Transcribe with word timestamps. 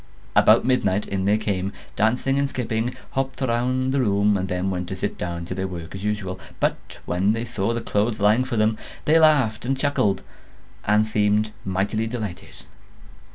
About 0.35 0.65
midnight 0.65 1.07
in 1.07 1.25
they 1.25 1.37
came, 1.37 1.73
dancing 1.95 2.39
and 2.39 2.49
skipping, 2.49 2.95
hopped 3.11 3.39
round 3.39 3.93
the 3.93 3.99
room, 4.01 4.35
and 4.35 4.47
then 4.49 4.71
went 4.71 4.87
to 4.87 4.95
sit 4.95 5.15
down 5.15 5.45
to 5.45 5.53
their 5.53 5.67
work 5.67 5.93
as 5.93 6.03
usual; 6.03 6.39
but 6.59 6.97
when 7.05 7.33
they 7.33 7.45
saw 7.45 7.71
the 7.71 7.81
clothes 7.81 8.19
lying 8.19 8.43
for 8.43 8.57
them, 8.57 8.79
they 9.05 9.19
laughed 9.19 9.63
and 9.63 9.77
chuckled, 9.77 10.23
and 10.85 11.05
seemed 11.05 11.51
mightily 11.63 12.07
delighted. 12.07 12.63